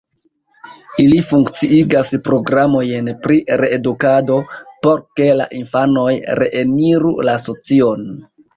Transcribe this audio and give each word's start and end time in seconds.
Ili 1.03 1.19
funkciigas 1.31 2.09
programojn 2.29 3.11
pri 3.27 3.37
reedukado, 3.63 4.39
por 4.87 5.05
ke 5.21 5.31
la 5.43 5.49
infanoj 5.61 6.09
reeniru 6.43 7.17
la 7.31 7.41
socion. 7.49 8.13